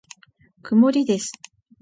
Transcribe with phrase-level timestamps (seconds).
[0.63, 1.31] 曇りです。